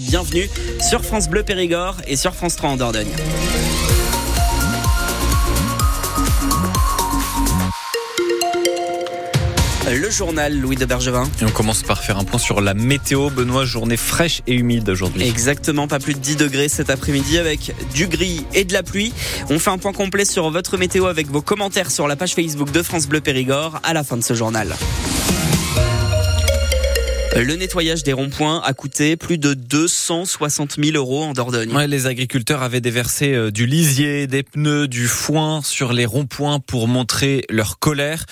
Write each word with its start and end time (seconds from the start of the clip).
Bienvenue 0.00 0.50
sur 0.80 1.04
France 1.04 1.28
Bleu 1.28 1.44
Périgord 1.44 1.98
et 2.08 2.16
sur 2.16 2.34
France 2.34 2.56
3 2.56 2.70
en 2.70 2.76
Dordogne. 2.76 3.06
Le 9.88 10.10
journal 10.10 10.58
Louis 10.58 10.74
de 10.74 10.84
Bergevin. 10.84 11.30
Et 11.40 11.44
on 11.44 11.50
commence 11.50 11.84
par 11.84 12.02
faire 12.02 12.18
un 12.18 12.24
point 12.24 12.40
sur 12.40 12.60
la 12.60 12.74
météo. 12.74 13.30
Benoît, 13.30 13.64
journée 13.64 13.96
fraîche 13.96 14.42
et 14.48 14.54
humide 14.54 14.88
aujourd'hui. 14.88 15.22
Exactement, 15.28 15.86
pas 15.86 16.00
plus 16.00 16.14
de 16.14 16.18
10 16.18 16.38
degrés 16.38 16.68
cet 16.68 16.90
après-midi 16.90 17.38
avec 17.38 17.72
du 17.94 18.08
gris 18.08 18.44
et 18.52 18.64
de 18.64 18.72
la 18.72 18.82
pluie. 18.82 19.12
On 19.48 19.60
fait 19.60 19.70
un 19.70 19.78
point 19.78 19.92
complet 19.92 20.24
sur 20.24 20.50
votre 20.50 20.76
météo 20.76 21.06
avec 21.06 21.28
vos 21.28 21.40
commentaires 21.40 21.92
sur 21.92 22.08
la 22.08 22.16
page 22.16 22.34
Facebook 22.34 22.72
de 22.72 22.82
France 22.82 23.06
Bleu 23.06 23.20
Périgord 23.20 23.78
à 23.84 23.92
la 23.92 24.02
fin 24.02 24.16
de 24.16 24.24
ce 24.24 24.34
journal. 24.34 24.74
Le 27.36 27.56
nettoyage 27.56 28.04
des 28.04 28.12
ronds-points 28.12 28.62
a 28.64 28.72
coûté 28.74 29.16
plus 29.16 29.38
de 29.38 29.54
260 29.54 30.76
000 30.82 30.96
euros 30.96 31.24
en 31.24 31.32
Dordogne. 31.32 31.74
Ouais, 31.74 31.88
les 31.88 32.06
agriculteurs 32.06 32.62
avaient 32.62 32.80
déversé 32.80 33.34
euh, 33.34 33.50
du 33.50 33.66
lisier, 33.66 34.28
des 34.28 34.44
pneus, 34.44 34.86
du 34.86 35.08
foin 35.08 35.60
sur 35.60 35.92
les 35.92 36.06
ronds-points 36.06 36.60
pour 36.60 36.86
montrer 36.86 37.44
leur 37.50 37.80
colère. 37.80 38.24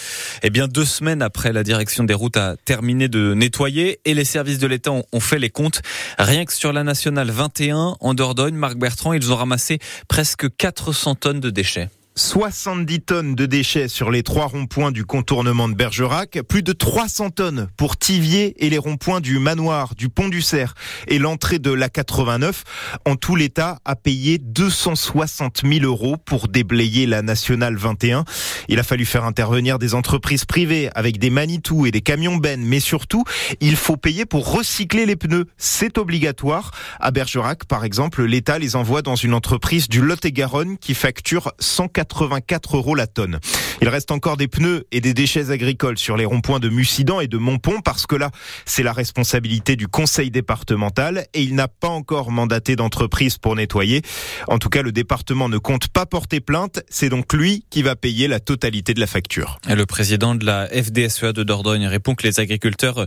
Eh 0.45 0.51
bien, 0.51 0.69
deux 0.69 0.85
semaines 0.85 1.21
après, 1.21 1.53
la 1.53 1.65
direction 1.65 2.05
des 2.05 2.15
routes 2.15 2.37
a 2.37 2.57
terminé 2.65 3.09
de 3.09 3.35
nettoyer 3.35 3.99
et 4.05 4.15
les 4.15 4.25
services 4.25 4.59
de 4.59 4.69
l'État 4.69 4.93
ont 4.93 5.21
fait 5.21 5.41
les 5.41 5.51
comptes. 5.51 5.83
Rien 6.19 6.45
que 6.45 6.53
sur 6.53 6.73
la 6.73 6.85
nationale 6.85 7.31
21 7.31 7.97
en 7.99 8.15
Dordogne, 8.15 8.55
Marc 8.55 8.77
Bertrand, 8.77 9.13
ils 9.13 9.33
ont 9.33 9.37
ramassé 9.37 9.81
presque 10.07 10.47
400 10.57 11.17
tonnes 11.17 11.41
de 11.41 11.51
déchets. 11.51 11.89
70 12.15 13.01
tonnes 13.01 13.35
de 13.35 13.47
déchets 13.47 13.89
sur 13.89 14.11
les 14.11 14.23
trois 14.23 14.45
ronds-points 14.45 14.93
du 14.93 15.07
contournement 15.07 15.67
de 15.67 15.75
Bergerac, 15.75 16.41
plus 16.47 16.63
de 16.63 16.73
300 16.75 17.31
tonnes 17.31 17.69
pour 17.79 17.97
Tivier 17.97 18.55
et 18.63 18.69
les 18.69 18.77
ronds-points 18.77 19.23
du 19.23 19.39
Manoir, 19.39 19.95
du 19.95 20.11
Pont 20.11 20.29
du 20.29 20.43
Cerf 20.43 20.75
et 21.09 21.19
l'entrée 21.19 21.59
de 21.59 21.71
la 21.71 21.89
89. 21.89 22.65
En 23.07 23.17
tout, 23.17 23.35
l'État 23.35 23.79
a 23.87 23.97
payé 23.97 24.37
260 24.39 25.63
000 25.65 25.87
euros 25.87 26.19
pour 26.19 26.49
déblayer 26.49 27.07
la 27.07 27.23
nationale 27.23 27.77
21. 27.77 28.25
Il 28.69 28.79
a 28.79 28.83
fallu 28.83 29.07
faire 29.07 29.25
intervenir 29.25 29.79
des 29.79 29.95
entreprises 29.95 30.45
privées 30.45 30.91
avec 30.95 31.19
des 31.19 31.31
Manitou 31.31 31.87
et 31.87 31.93
des 31.93 32.03
camions 32.03 32.37
bennes, 32.37 32.63
mais 32.63 32.81
surtout, 32.81 33.25
il 33.61 33.77
faut 33.77 33.97
payer 33.97 34.27
pour 34.27 34.53
recycler 34.53 35.07
les 35.07 35.17
pneus. 35.17 35.47
C'est 35.57 35.97
obligatoire. 35.97 36.73
À 37.01 37.11
Bergerac, 37.11 37.65
par 37.65 37.85
exemple, 37.85 38.23
l'État 38.23 38.59
les 38.59 38.77
envoie 38.77 39.01
dans 39.01 39.17
une 39.17 39.33
entreprise 39.33 39.89
du 39.89 40.03
Lot-et-Garonne 40.03 40.77
qui 40.77 40.93
facture 40.93 41.53
140 41.59 42.02
84 42.05 42.77
euros 42.77 42.95
la 42.95 43.07
tonne. 43.07 43.39
Il 43.81 43.89
reste 43.89 44.11
encore 44.11 44.37
des 44.37 44.49
pneus 44.49 44.87
et 44.93 45.01
des 45.01 45.15
déchets 45.15 45.51
agricoles 45.51 45.99
sur 45.99 46.17
les 46.17 46.25
ronds-points 46.25 46.61
de 46.61 46.69
Mussidan 46.69 47.21
et 47.21 47.29
de 47.29 47.39
Montpont 47.39 47.81
parce 47.81 48.07
que 48.07 48.17
là, 48.17 48.31
c'est 48.65 48.83
la 48.83 48.93
responsabilité 48.93 49.77
du 49.77 49.89
conseil 49.89 50.31
départemental 50.31 51.27
et 51.35 51.43
il 51.43 51.55
n'a 51.55 51.69
pas 51.69 51.89
encore 51.89 52.31
mandaté 52.31 52.77
d'entreprise 52.77 53.39
pour 53.39 53.57
nettoyer. 53.57 54.03
En 54.49 54.59
tout 54.59 54.69
cas, 54.69 54.83
le 54.83 54.93
département 54.93 55.49
ne 55.49 55.59
compte 55.59 55.89
pas 55.89 56.07
porter 56.07 56.41
plainte. 56.41 56.81
C'est 56.89 57.09
donc 57.09 57.33
lui 57.33 57.65
qui 57.71 57.83
va 57.83 57.97
payer 57.97 58.29
la 58.29 58.41
totalité 58.41 58.95
de 58.95 59.01
la 59.01 59.07
facture. 59.07 59.59
Et 59.69 59.75
le 59.75 59.87
président 59.87 60.35
de 60.35 60.45
la 60.45 60.69
FDSEA 60.69 61.33
de 61.33 61.43
Dordogne 61.43 61.87
répond 61.87 62.15
que 62.15 62.27
les 62.27 62.41
agriculteurs 62.41 63.07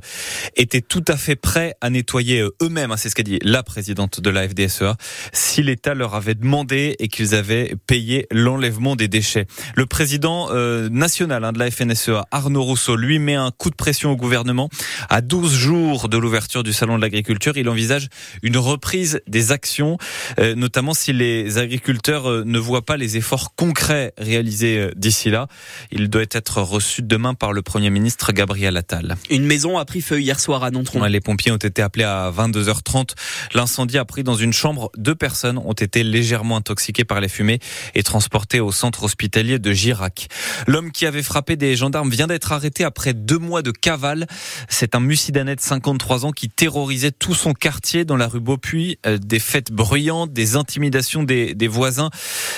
étaient 0.55 0.81
tout 0.81 1.05
à 1.07 1.17
fait 1.17 1.35
prêts 1.35 1.75
à 1.81 1.89
nettoyer 1.89 2.43
eux-mêmes. 2.61 2.91
Hein, 2.91 2.97
c'est 2.97 3.09
ce 3.09 3.15
qu'a 3.15 3.23
dit 3.23 3.39
la 3.41 3.63
présidente 3.63 4.19
de 4.19 4.29
la 4.29 4.47
FDSEA. 4.47 4.95
Si 5.33 5.63
l'État 5.63 5.93
leur 5.93 6.15
avait 6.15 6.35
demandé 6.35 6.95
et 6.99 7.07
qu'ils 7.07 7.33
avaient 7.33 7.75
payé 7.87 8.27
l'enlèvement 8.29 8.84
des 8.93 9.07
déchets. 9.07 9.47
Le 9.73 9.87
président 9.87 10.49
euh, 10.51 10.87
national 10.89 11.43
hein, 11.43 11.51
de 11.51 11.57
la 11.57 11.71
FNSEA, 11.71 12.27
Arnaud 12.29 12.61
Rousseau, 12.61 12.95
lui 12.95 13.17
met 13.17 13.33
un 13.33 13.49
coup 13.49 13.71
de 13.71 13.75
pression 13.75 14.11
au 14.11 14.15
gouvernement. 14.15 14.69
À 15.09 15.21
12 15.21 15.51
jours 15.51 16.09
de 16.09 16.17
l'ouverture 16.19 16.61
du 16.61 16.73
salon 16.73 16.97
de 16.97 17.01
l'agriculture, 17.01 17.57
il 17.57 17.67
envisage 17.67 18.09
une 18.43 18.57
reprise 18.57 19.21
des 19.27 19.51
actions, 19.51 19.97
euh, 20.39 20.53
notamment 20.53 20.93
si 20.93 21.11
les 21.11 21.57
agriculteurs 21.57 22.29
euh, 22.29 22.43
ne 22.45 22.59
voient 22.59 22.85
pas 22.85 22.97
les 22.97 23.17
efforts 23.17 23.55
concrets 23.55 24.13
réalisés 24.19 24.91
d'ici 24.95 25.31
là. 25.31 25.47
Il 25.89 26.11
doit 26.11 26.21
être 26.29 26.61
reçu 26.61 27.01
demain 27.01 27.33
par 27.33 27.53
le 27.53 27.63
Premier 27.63 27.89
ministre 27.89 28.31
Gabriel 28.31 28.77
Attal. 28.77 29.15
Une 29.31 29.45
maison 29.45 29.79
a 29.79 29.85
pris 29.85 30.01
feu 30.01 30.21
hier 30.21 30.39
soir 30.39 30.63
à 30.63 30.69
Nontron. 30.69 31.03
Les 31.05 31.21
pompiers 31.21 31.51
ont 31.51 31.57
été 31.57 31.81
appelés 31.81 32.03
à 32.03 32.31
22h30. 32.35 33.11
L'incendie 33.53 33.97
a 33.97 34.05
pris 34.05 34.23
dans 34.23 34.35
une 34.35 34.53
chambre. 34.53 34.91
Deux 34.97 35.15
personnes 35.15 35.57
ont 35.57 35.73
été 35.73 36.03
légèrement 36.03 36.57
intoxiquées 36.57 37.05
par 37.05 37.21
les 37.21 37.29
fumées 37.29 37.59
et 37.93 38.03
transportées 38.03 38.59
au 38.59 38.71
centre 38.75 39.03
hospitalier 39.03 39.59
de 39.59 39.71
Girac. 39.71 40.27
L'homme 40.67 40.91
qui 40.91 41.05
avait 41.05 41.23
frappé 41.23 41.55
des 41.55 41.75
gendarmes 41.75 42.09
vient 42.09 42.27
d'être 42.27 42.51
arrêté 42.51 42.83
après 42.83 43.13
deux 43.13 43.37
mois 43.37 43.61
de 43.61 43.71
cavale. 43.71 44.27
C'est 44.69 44.95
un 44.95 44.99
mucidanais 44.99 45.55
de 45.55 45.61
53 45.61 46.25
ans 46.25 46.31
qui 46.31 46.49
terrorisait 46.49 47.11
tout 47.11 47.33
son 47.33 47.53
quartier 47.53 48.05
dans 48.05 48.17
la 48.17 48.27
rue 48.27 48.39
Beaupuy. 48.39 48.97
Euh, 49.05 49.17
des 49.17 49.39
fêtes 49.39 49.71
bruyantes, 49.71 50.33
des 50.33 50.55
intimidations 50.55 51.23
des, 51.23 51.55
des 51.55 51.67
voisins. 51.67 52.09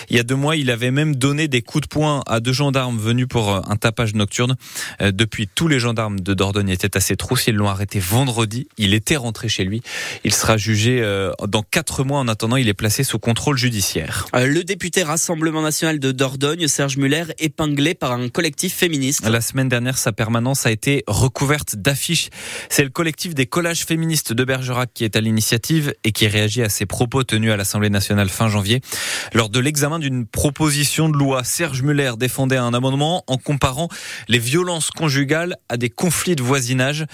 Il 0.09 0.16
y 0.16 0.19
a 0.19 0.23
deux 0.23 0.35
mois, 0.35 0.55
il 0.55 0.69
avait 0.72 0.91
même 0.91 1.16
donné 1.16 1.47
des 1.47 1.61
coups 1.61 1.83
de 1.83 1.88
poing 1.88 2.23
à 2.28 2.39
deux 2.39 2.53
gendarmes 2.53 2.97
venus 2.97 3.28
pour 3.29 3.51
euh, 3.51 3.61
un 3.67 3.75
tapage 3.75 4.13
nocturne. 4.13 4.55
Euh, 5.01 5.11
depuis, 5.11 5.47
tous 5.47 5.67
les 5.67 5.79
gendarmes 5.79 6.19
de 6.19 6.34
Dordogne 6.34 6.69
étaient 6.69 6.97
à 6.97 6.99
ses 6.99 7.16
trousses. 7.16 7.47
Ils 7.47 7.55
l'ont 7.55 7.69
arrêté 7.69 7.99
vendredi. 7.99 8.67
Il 8.78 8.94
était 8.94 9.16
rentré 9.16 9.49
chez 9.49 9.63
lui. 9.63 9.81
Il 10.23 10.34
sera 10.34 10.57
jugé 10.57 11.01
dans 11.47 11.63
quatre 11.63 12.03
mois. 12.03 12.19
En 12.19 12.28
attendant, 12.28 12.55
il 12.55 12.67
est 12.67 12.73
placé 12.73 13.03
sous 13.03 13.19
contrôle 13.19 13.57
judiciaire. 13.57 14.25
Le 14.34 14.63
député 14.63 15.03
Rassemblement 15.03 15.61
national 15.61 15.99
de 15.99 16.06
Dordogne, 16.12 16.68
Serge 16.68 16.97
Muller, 16.97 17.25
épinglé 17.40 17.94
par 17.94 18.12
un 18.12 18.29
collectif 18.29 18.73
féministe. 18.73 19.28
La 19.28 19.41
semaine 19.41 19.69
dernière, 19.69 19.97
sa 19.97 20.12
permanence 20.12 20.66
a 20.66 20.72
été 20.72 21.03
recouverte 21.07 21.75
d'affiches. 21.75 22.29
C'est 22.69 22.84
le 22.84 22.90
collectif 22.90 23.34
des 23.34 23.45
collages 23.45 23.85
féministes 23.85 24.34
de 24.34 24.44
Bergerac 24.44 24.91
qui 24.94 25.03
est 25.03 25.16
à 25.16 25.22
l'initiative 25.22 25.94
et 26.03 26.12
qui 26.12 26.28
réagit 26.28 26.63
à 26.63 26.69
ces 26.69 26.85
propos 26.85 27.23
tenus 27.23 27.51
à 27.51 27.57
l'Assemblée 27.57 27.90
nationale 27.90 28.29
fin 28.29 28.50
janvier. 28.50 28.81
Lors 29.34 29.50
de 29.50 29.59
l'examen 29.59 30.00
d'une 30.00 30.25
proposition 30.25 31.09
de 31.09 31.17
loi, 31.17 31.44
Serge 31.44 31.81
Muller 31.81 32.13
défendait 32.17 32.57
un 32.57 32.73
amendement 32.73 33.23
en 33.28 33.38
comparant 33.38 33.90
les 34.28 34.40
violences 34.40 34.91
conjugales 34.91 35.56
à 35.69 35.78
des 35.78 35.90
conflits 35.90 36.35
de 36.35 36.44
voisinage. 36.44 37.06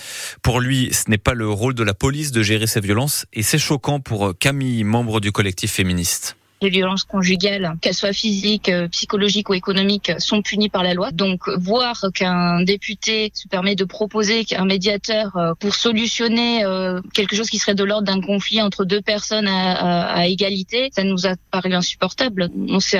Pour 0.42 0.60
lui, 0.60 0.90
ce 0.94 1.10
n'est 1.10 1.18
pas 1.18 1.34
le 1.34 1.50
rôle 1.50 1.74
de 1.74 1.84
la 1.84 1.94
police 1.94 2.32
de 2.32 2.44
gérer 2.44 2.68
ces 2.68 2.82
violences 2.82 3.26
et 3.34 3.44
c'est 3.44 3.58
choquant 3.58 4.00
pour 4.00 4.34
Camille, 4.38 4.84
membre 4.84 5.20
du 5.20 5.32
collectif 5.32 5.72
féministe 5.72 6.36
les 6.64 6.70
violences 6.70 7.04
conjugales, 7.04 7.76
qu'elles 7.82 7.94
soient 7.94 8.14
physiques, 8.14 8.70
euh, 8.70 8.88
psychologiques 8.88 9.50
ou 9.50 9.54
économiques, 9.54 10.12
sont 10.18 10.42
punies 10.42 10.70
par 10.70 10.84
la 10.84 10.94
loi. 10.94 11.12
Donc 11.12 11.48
voir 11.58 12.06
qu'un 12.14 12.64
député 12.64 13.32
se 13.34 13.48
permet 13.48 13.76
de 13.76 13.84
proposer 13.84 14.46
qu'un 14.46 14.66
médiateur 14.66 15.36
euh, 15.36 15.54
pour 15.60 15.76
solutionner 15.76 16.64
euh, 16.64 17.02
quelque 17.14 17.36
chose 17.36 17.50
qui 17.50 17.60
serait 17.60 17.76
de 17.76 17.84
l'ordre 17.84 18.08
d'un 18.08 18.22
conflit 18.22 18.62
entre 18.62 18.86
deux 18.86 19.02
personnes 19.02 19.48
à, 19.48 20.28
égalité, 20.28 20.90
ça 20.94 21.04
nous 21.04 21.28
a 21.28 21.36
paru 21.52 21.74
insupportable. 21.74 22.50
On 22.70 22.80
s'est 22.80 23.00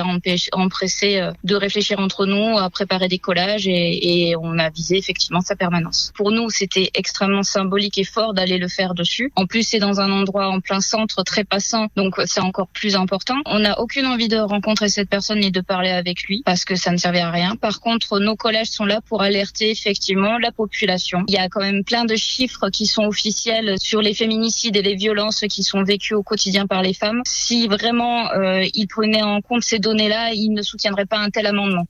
empressé 0.52 1.28
de 1.42 1.54
réfléchir 1.54 1.98
entre 1.98 2.26
nous, 2.26 2.58
à 2.58 2.68
préparer 2.68 3.08
des 3.08 3.18
collages 3.18 3.66
et, 3.66 4.28
et 4.28 4.36
on 4.36 4.58
a 4.58 4.68
visé 4.68 4.98
effectivement 4.98 5.40
sa 5.40 5.56
permanence. 5.56 6.12
Pour 6.14 6.30
nous, 6.30 6.50
c'était 6.50 6.90
extrêmement 6.94 7.42
symbolique 7.42 7.98
et 7.98 8.04
fort 8.04 8.34
d'aller 8.34 8.58
le 8.58 8.68
faire 8.68 8.94
dessus. 8.94 9.32
En 9.36 9.46
plus, 9.46 9.66
c'est 9.66 9.78
dans 9.78 10.00
un 10.00 10.10
endroit 10.12 10.48
en 10.48 10.60
plein 10.60 10.80
centre, 10.80 11.22
très 11.22 11.44
passant, 11.44 11.88
donc 11.96 12.20
c'est 12.26 12.40
encore 12.40 12.68
plus 12.68 12.96
important. 12.96 13.36
On 13.56 13.60
n'a 13.60 13.78
aucune 13.78 14.06
envie 14.06 14.26
de 14.26 14.36
rencontrer 14.36 14.88
cette 14.88 15.08
personne 15.08 15.38
ni 15.38 15.52
de 15.52 15.60
parler 15.60 15.90
avec 15.90 16.24
lui 16.24 16.42
parce 16.44 16.64
que 16.64 16.74
ça 16.74 16.90
ne 16.90 16.96
servait 16.96 17.20
à 17.20 17.30
rien. 17.30 17.54
Par 17.54 17.78
contre, 17.78 18.18
nos 18.18 18.34
collèges 18.34 18.66
sont 18.66 18.84
là 18.84 19.00
pour 19.00 19.22
alerter 19.22 19.70
effectivement 19.70 20.38
la 20.38 20.50
population. 20.50 21.22
Il 21.28 21.34
y 21.34 21.38
a 21.38 21.48
quand 21.48 21.60
même 21.60 21.84
plein 21.84 22.04
de 22.04 22.16
chiffres 22.16 22.68
qui 22.70 22.86
sont 22.86 23.04
officiels 23.04 23.76
sur 23.78 24.02
les 24.02 24.12
féminicides 24.12 24.74
et 24.74 24.82
les 24.82 24.96
violences 24.96 25.44
qui 25.48 25.62
sont 25.62 25.84
vécues 25.84 26.14
au 26.14 26.24
quotidien 26.24 26.66
par 26.66 26.82
les 26.82 26.94
femmes. 26.94 27.22
Si 27.24 27.68
vraiment 27.68 28.28
euh, 28.32 28.64
ils 28.74 28.88
prenaient 28.88 29.22
en 29.22 29.40
compte 29.40 29.62
ces 29.62 29.78
données-là, 29.78 30.32
ils 30.32 30.50
ne 30.50 30.62
soutiendraient 30.62 31.06
pas 31.06 31.18
un 31.18 31.30
tel 31.30 31.46
amendement. 31.46 31.86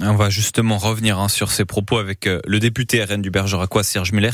On 0.00 0.16
va 0.16 0.28
justement 0.28 0.76
revenir 0.76 1.20
hein, 1.20 1.28
sur 1.28 1.52
ces 1.52 1.64
propos 1.64 1.98
avec 1.98 2.26
euh, 2.26 2.40
le 2.48 2.58
député 2.58 3.04
RN 3.04 3.22
du 3.22 3.30
Bergeracois, 3.30 3.84
Serge 3.84 4.10
Muller. 4.10 4.32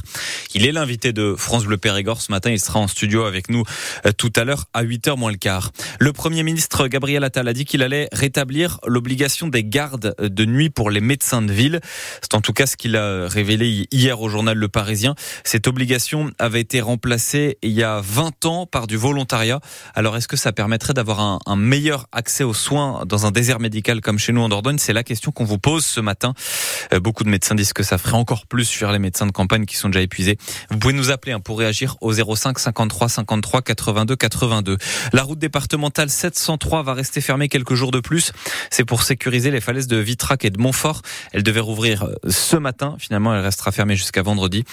Il 0.54 0.66
est 0.66 0.72
l'invité 0.72 1.12
de 1.12 1.34
France 1.36 1.66
Bleu 1.66 1.76
Périgord 1.76 2.22
ce 2.22 2.32
matin. 2.32 2.50
Il 2.50 2.58
sera 2.58 2.80
en 2.80 2.88
studio 2.88 3.24
avec 3.24 3.50
nous 3.50 3.64
euh, 4.06 4.12
tout 4.16 4.32
à 4.36 4.44
l'heure 4.44 4.64
à 4.72 4.84
8h 4.84 5.18
moins 5.18 5.30
le 5.30 5.36
quart. 5.36 5.70
Le 5.98 6.14
Premier 6.14 6.44
ministre 6.44 6.88
Gabriel 6.88 7.24
Attal 7.24 7.46
a 7.46 7.52
dit 7.52 7.66
qu'il 7.66 7.82
allait 7.82 8.08
rétablir 8.10 8.80
l'obligation 8.86 9.48
des 9.48 9.62
gardes 9.62 10.14
de 10.18 10.44
nuit 10.46 10.70
pour 10.70 10.88
les 10.88 11.02
médecins 11.02 11.42
de 11.42 11.52
ville. 11.52 11.80
C'est 12.22 12.34
en 12.34 12.40
tout 12.40 12.54
cas 12.54 12.64
ce 12.64 12.78
qu'il 12.78 12.96
a 12.96 13.28
révélé 13.28 13.86
hier 13.92 14.18
au 14.22 14.30
journal 14.30 14.56
Le 14.56 14.68
Parisien. 14.68 15.14
Cette 15.44 15.68
obligation 15.68 16.30
avait 16.38 16.62
été 16.62 16.80
remplacée 16.80 17.58
il 17.60 17.72
y 17.72 17.82
a 17.82 18.00
20 18.02 18.46
ans 18.46 18.64
par 18.64 18.86
du 18.86 18.96
volontariat. 18.96 19.60
Alors 19.94 20.16
est-ce 20.16 20.26
que 20.26 20.38
ça 20.38 20.52
permettrait 20.52 20.94
d'avoir 20.94 21.20
un, 21.20 21.38
un 21.44 21.56
meilleur 21.56 22.06
accès 22.12 22.44
aux 22.44 22.54
soins 22.54 23.04
dans 23.04 23.26
un 23.26 23.30
désert 23.30 23.60
médical 23.60 24.00
comme 24.00 24.18
chez 24.18 24.32
nous 24.32 24.40
en 24.40 24.48
Dordogne? 24.48 24.78
C'est 24.78 24.94
la 24.94 25.04
question 25.04 25.32
qu'on 25.32 25.49
vous 25.50 25.58
pose 25.58 25.84
ce 25.84 26.00
matin. 26.00 26.32
Euh, 26.92 27.00
beaucoup 27.00 27.24
de 27.24 27.28
médecins 27.28 27.56
disent 27.56 27.72
que 27.72 27.82
ça 27.82 27.98
ferait 27.98 28.16
encore 28.16 28.46
plus 28.46 28.68
fuir 28.68 28.92
les 28.92 29.00
médecins 29.00 29.26
de 29.26 29.32
campagne 29.32 29.66
qui 29.66 29.74
sont 29.74 29.88
déjà 29.88 30.00
épuisés. 30.00 30.38
Vous 30.70 30.78
pouvez 30.78 30.94
nous 30.94 31.10
appeler 31.10 31.32
hein, 31.32 31.40
pour 31.40 31.58
réagir 31.58 31.96
au 32.00 32.12
05 32.12 32.58
53 32.58 33.08
53 33.08 33.62
82 33.62 34.14
82. 34.16 34.78
La 35.12 35.22
route 35.24 35.40
départementale 35.40 36.08
703 36.08 36.84
va 36.84 36.94
rester 36.94 37.20
fermée 37.20 37.48
quelques 37.48 37.74
jours 37.74 37.90
de 37.90 37.98
plus. 37.98 38.32
C'est 38.70 38.84
pour 38.84 39.02
sécuriser 39.02 39.50
les 39.50 39.60
falaises 39.60 39.88
de 39.88 39.96
Vitrac 39.96 40.44
et 40.44 40.50
de 40.50 40.58
Montfort. 40.58 41.02
Elle 41.32 41.42
devait 41.42 41.60
rouvrir 41.60 42.04
euh, 42.04 42.14
ce 42.28 42.56
matin. 42.56 42.94
Finalement, 43.00 43.34
elle 43.34 43.42
restera 43.42 43.72
fermée 43.72 43.96
jusqu'à 43.96 44.22
vendredi. 44.22 44.64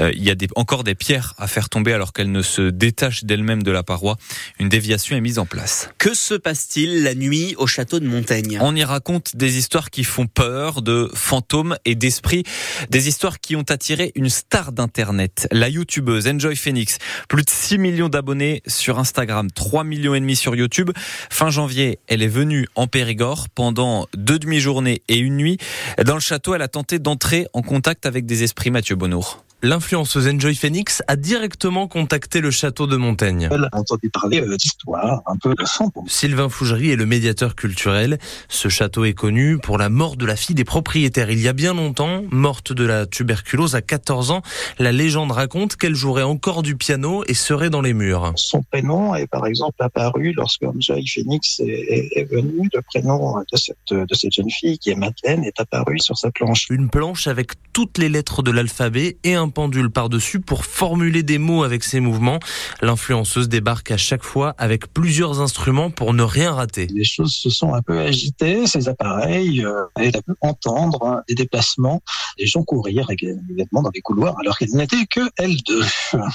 Euh, 0.00 0.10
il 0.14 0.24
y 0.24 0.30
a 0.30 0.34
des, 0.34 0.48
encore 0.56 0.82
des 0.82 0.96
pierres 0.96 1.34
à 1.38 1.46
faire 1.46 1.68
tomber 1.68 1.92
alors 1.92 2.12
qu'elles 2.12 2.32
ne 2.32 2.42
se 2.42 2.62
détachent 2.62 3.22
d'elles-mêmes 3.22 3.62
de 3.62 3.70
la 3.70 3.84
paroi. 3.84 4.16
Une 4.58 4.68
déviation 4.68 5.16
est 5.16 5.20
mise 5.20 5.38
en 5.38 5.46
place. 5.46 5.90
Que 5.98 6.12
se 6.12 6.34
passe-t-il 6.34 7.04
la 7.04 7.14
nuit 7.14 7.54
au 7.56 7.68
château 7.68 8.00
de 8.00 8.08
Montaigne? 8.08 8.58
On 8.60 8.74
y 8.74 8.82
raconte 8.82 9.36
des 9.36 9.58
histoires 9.58 9.90
qui 9.90 10.02
font 10.02 10.23
peur, 10.26 10.82
de 10.82 11.10
fantômes 11.14 11.76
et 11.84 11.94
d'esprits. 11.94 12.44
Des 12.90 13.08
histoires 13.08 13.40
qui 13.40 13.56
ont 13.56 13.64
attiré 13.68 14.12
une 14.14 14.28
star 14.28 14.72
d'internet, 14.72 15.48
la 15.50 15.68
youtubeuse 15.68 16.26
Enjoy 16.28 16.56
Phoenix. 16.56 16.98
Plus 17.28 17.42
de 17.42 17.50
6 17.50 17.78
millions 17.78 18.08
d'abonnés 18.08 18.62
sur 18.66 18.98
Instagram, 18.98 19.50
3 19.50 19.84
millions 19.84 20.14
et 20.14 20.20
demi 20.20 20.36
sur 20.36 20.54
YouTube. 20.56 20.90
Fin 21.30 21.50
janvier, 21.50 21.98
elle 22.06 22.22
est 22.22 22.28
venue 22.28 22.66
en 22.74 22.86
Périgord 22.86 23.48
pendant 23.48 24.06
deux 24.16 24.38
demi-journées 24.38 25.02
et 25.08 25.18
une 25.18 25.36
nuit. 25.36 25.58
Dans 26.04 26.14
le 26.14 26.20
château, 26.20 26.54
elle 26.54 26.62
a 26.62 26.68
tenté 26.68 26.98
d'entrer 26.98 27.46
en 27.52 27.62
contact 27.62 28.06
avec 28.06 28.26
des 28.26 28.42
esprits 28.42 28.70
Mathieu 28.70 28.96
Bonnour. 28.96 29.43
L'influenceuse 29.64 30.28
Enjoy 30.28 30.54
Phoenix 30.54 31.02
a 31.08 31.16
directement 31.16 31.88
contacté 31.88 32.42
le 32.42 32.50
château 32.50 32.86
de 32.86 32.98
Montaigne. 32.98 33.48
Elle 33.50 33.66
a 33.72 33.78
entendu 33.78 34.10
parler 34.10 34.42
euh, 34.42 34.58
d'histoire, 34.58 35.22
un 35.24 35.38
peu 35.38 35.54
de 35.54 35.64
fantôme. 35.64 36.04
Sylvain 36.06 36.50
Fougerie 36.50 36.90
est 36.90 36.96
le 36.96 37.06
médiateur 37.06 37.54
culturel. 37.54 38.18
Ce 38.50 38.68
château 38.68 39.06
est 39.06 39.14
connu 39.14 39.56
pour 39.56 39.78
la 39.78 39.88
mort 39.88 40.16
de 40.16 40.26
la 40.26 40.36
fille 40.36 40.54
des 40.54 40.66
propriétaires. 40.66 41.30
Il 41.30 41.40
y 41.40 41.48
a 41.48 41.54
bien 41.54 41.72
longtemps, 41.72 42.24
morte 42.30 42.74
de 42.74 42.84
la 42.84 43.06
tuberculose 43.06 43.74
à 43.74 43.80
14 43.80 44.32
ans, 44.32 44.42
la 44.78 44.92
légende 44.92 45.32
raconte 45.32 45.76
qu'elle 45.76 45.94
jouerait 45.94 46.24
encore 46.24 46.62
du 46.62 46.76
piano 46.76 47.24
et 47.26 47.32
serait 47.32 47.70
dans 47.70 47.80
les 47.80 47.94
murs. 47.94 48.34
Son 48.36 48.62
prénom 48.64 49.14
est 49.14 49.28
par 49.28 49.46
exemple 49.46 49.82
apparu 49.82 50.34
lorsque 50.36 50.64
Enjoy 50.64 51.06
Phoenix 51.06 51.60
est, 51.60 52.10
est 52.14 52.30
venu. 52.30 52.68
Le 52.74 52.82
prénom 52.82 53.42
de 53.50 53.56
cette, 53.56 53.78
de 53.92 54.14
cette 54.14 54.34
jeune 54.34 54.50
fille, 54.50 54.78
qui 54.78 54.90
est 54.90 54.94
Madeleine, 54.94 55.42
est 55.42 55.58
apparu 55.58 55.98
sur 56.00 56.18
sa 56.18 56.30
planche. 56.30 56.66
Une 56.68 56.90
planche 56.90 57.28
avec 57.28 57.52
toutes 57.72 57.96
les 57.96 58.10
lettres 58.10 58.42
de 58.42 58.50
l'alphabet 58.50 59.16
et 59.24 59.34
un 59.34 59.48
pendule 59.54 59.90
par-dessus 59.90 60.40
pour 60.40 60.64
formuler 60.66 61.22
des 61.22 61.38
mots 61.38 61.62
avec 61.62 61.84
ses 61.84 62.00
mouvements. 62.00 62.40
L'influenceuse 62.82 63.48
débarque 63.48 63.90
à 63.90 63.96
chaque 63.96 64.22
fois 64.22 64.54
avec 64.58 64.92
plusieurs 64.92 65.40
instruments 65.40 65.90
pour 65.90 66.12
ne 66.12 66.22
rien 66.22 66.52
rater. 66.52 66.88
Les 66.92 67.04
choses 67.04 67.32
se 67.32 67.48
sont 67.48 67.72
un 67.72 67.80
peu 67.80 67.98
agitées, 67.98 68.66
ces 68.66 68.88
appareils, 68.88 69.64
euh, 69.64 69.84
elle 69.96 70.16
a 70.16 70.22
pu 70.22 70.32
entendre 70.40 71.02
hein, 71.06 71.22
des 71.28 71.34
déplacements, 71.34 72.02
des 72.38 72.46
gens 72.46 72.62
courir 72.62 73.08
également 73.10 73.82
dans 73.82 73.90
les 73.94 74.00
couloirs 74.00 74.36
alors 74.40 74.58
qu'elle 74.58 74.74
n'était 74.74 75.06
que 75.06 75.20
elle 75.38 75.56
deux. 75.66 75.84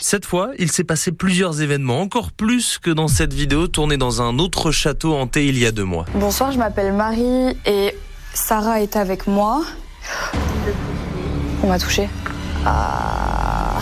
Cette 0.01 0.25
fois, 0.25 0.51
il 0.57 0.71
s'est 0.71 0.83
passé 0.83 1.12
plusieurs 1.12 1.62
événements, 1.62 2.01
encore 2.01 2.31
plus 2.31 2.80
que 2.80 2.89
dans 2.89 3.07
cette 3.07 3.33
vidéo 3.33 3.68
tournée 3.68 3.98
dans 3.98 4.21
un 4.21 4.39
autre 4.39 4.71
château 4.71 5.13
hanté 5.16 5.48
il 5.48 5.57
y 5.60 5.66
a 5.66 5.71
deux 5.71 5.83
mois. 5.83 6.06
Bonsoir, 6.16 6.51
je 6.51 6.57
m'appelle 6.57 6.94
Marie 6.94 7.57
et 7.66 7.94
Sarah 8.33 8.81
est 8.81 8.95
avec 8.95 9.27
moi. 9.27 9.63
On 11.63 11.68
m'a 11.68 11.80
touché. 11.80 12.07
Ah. 12.65 13.79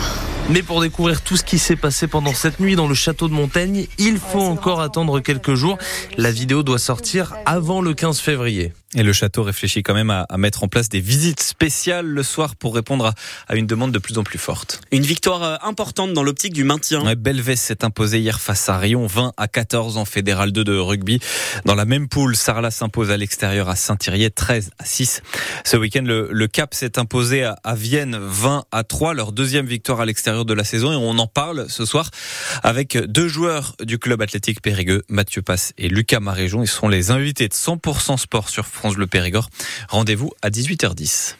Mais 0.50 0.62
pour 0.62 0.80
découvrir 0.80 1.20
tout 1.20 1.36
ce 1.36 1.44
qui 1.44 1.58
s'est 1.58 1.76
passé 1.76 2.06
pendant 2.06 2.32
cette 2.32 2.58
nuit 2.58 2.74
dans 2.74 2.88
le 2.88 2.94
château 2.94 3.28
de 3.28 3.34
Montaigne, 3.34 3.86
il 3.98 4.18
faut 4.18 4.40
encore 4.40 4.80
attendre 4.80 5.20
quelques 5.20 5.54
jours. 5.54 5.76
La 6.16 6.30
vidéo 6.30 6.62
doit 6.62 6.78
sortir 6.78 7.34
avant 7.44 7.82
le 7.82 7.92
15 7.92 8.18
février. 8.20 8.72
Et 8.94 9.02
le 9.02 9.12
château 9.12 9.42
réfléchit 9.42 9.82
quand 9.82 9.92
même 9.92 10.08
à, 10.08 10.22
à, 10.30 10.38
mettre 10.38 10.64
en 10.64 10.68
place 10.68 10.88
des 10.88 11.00
visites 11.00 11.40
spéciales 11.40 12.06
le 12.06 12.22
soir 12.22 12.56
pour 12.56 12.74
répondre 12.74 13.04
à, 13.04 13.14
à, 13.46 13.56
une 13.56 13.66
demande 13.66 13.92
de 13.92 13.98
plus 13.98 14.16
en 14.16 14.22
plus 14.22 14.38
forte. 14.38 14.80
Une 14.90 15.02
victoire 15.02 15.42
euh, 15.42 15.56
importante 15.60 16.14
dans 16.14 16.22
l'optique 16.22 16.54
du 16.54 16.64
maintien. 16.64 17.04
Ouais, 17.04 17.14
Belvès 17.14 17.56
s'est 17.56 17.84
imposé 17.84 18.18
hier 18.18 18.40
face 18.40 18.66
à 18.70 18.78
Rion, 18.78 19.06
20 19.06 19.34
à 19.36 19.46
14 19.46 19.98
en 19.98 20.06
fédéral 20.06 20.52
2 20.52 20.64
de 20.64 20.78
rugby. 20.78 21.20
Dans 21.66 21.74
la 21.74 21.84
même 21.84 22.08
poule, 22.08 22.34
Sarlat 22.34 22.70
s'impose 22.70 23.10
à 23.10 23.18
l'extérieur 23.18 23.68
à 23.68 23.76
Saint-Thirier, 23.76 24.30
13 24.30 24.70
à 24.78 24.86
6. 24.86 25.22
Ce 25.66 25.76
week-end, 25.76 26.04
le, 26.06 26.30
le, 26.32 26.48
Cap 26.48 26.72
s'est 26.72 26.98
imposé 26.98 27.44
à, 27.44 27.56
à, 27.64 27.74
Vienne, 27.74 28.16
20 28.18 28.64
à 28.72 28.84
3, 28.84 29.12
leur 29.12 29.32
deuxième 29.32 29.66
victoire 29.66 30.00
à 30.00 30.06
l'extérieur 30.06 30.46
de 30.46 30.54
la 30.54 30.64
saison. 30.64 30.92
Et 30.92 30.96
on 30.96 31.18
en 31.18 31.26
parle 31.26 31.66
ce 31.68 31.84
soir 31.84 32.10
avec 32.62 32.96
deux 32.96 33.28
joueurs 33.28 33.76
du 33.82 33.98
club 33.98 34.22
athlétique 34.22 34.62
Périgueux, 34.62 35.02
Mathieu 35.10 35.42
Passe 35.42 35.74
et 35.76 35.90
Lucas 35.90 36.20
Maréjon. 36.20 36.62
Ils 36.62 36.68
seront 36.68 36.88
les 36.88 37.10
invités 37.10 37.48
de 37.48 37.54
100% 37.54 38.16
sport 38.16 38.48
sur 38.48 38.66
France 38.78 38.94
Bleu 38.94 39.08
Périgord. 39.08 39.50
Rendez-vous 39.88 40.32
à 40.40 40.50
18h10. 40.50 41.34